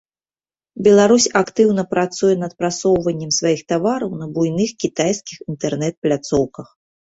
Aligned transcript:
Беларусь 0.85 1.27
актыўна 1.41 1.83
працуе 1.91 2.35
над 2.45 2.55
прасоўваннем 2.63 3.31
сваіх 3.39 3.61
тавараў 3.73 4.11
на 4.23 4.33
буйных 4.35 4.75
кітайскіх 4.87 5.37
інтэрнэт-пляцоўках. 5.49 6.77